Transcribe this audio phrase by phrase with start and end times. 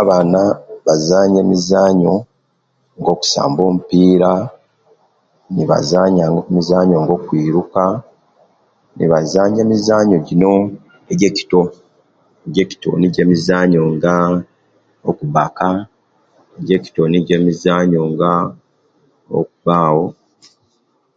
[0.00, 0.40] Abaana
[0.86, 2.14] bazaanya emizaanyo
[2.98, 4.30] nga okusamba omupira,
[5.54, 7.84] nibazaanya emizaanyo nga okwiruka,
[8.96, 10.52] nibazaanya emizaanyo jino
[11.12, 11.62] ejekito;
[12.46, 14.14] ejekito nijo emizaanyo nga
[15.10, 15.68] okubaka
[16.58, 18.32] ejekito emizaanyo nga emizaanyo nga
[19.38, 20.06] okubaawo.